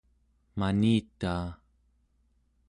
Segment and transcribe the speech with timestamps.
[0.59, 1.47] manitaa